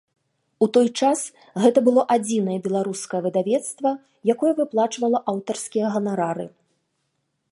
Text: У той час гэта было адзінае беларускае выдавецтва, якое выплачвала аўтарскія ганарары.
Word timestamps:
У 0.65 0.67
той 0.77 0.87
час 1.01 1.19
гэта 1.63 1.79
было 1.87 2.01
адзінае 2.15 2.55
беларускае 2.69 3.21
выдавецтва, 3.27 3.89
якое 4.35 4.53
выплачвала 4.63 5.17
аўтарскія 5.35 5.87
ганарары. 5.97 6.45